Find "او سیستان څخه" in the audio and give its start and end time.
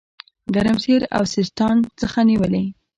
1.17-2.19